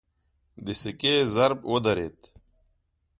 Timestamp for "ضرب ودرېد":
1.35-2.17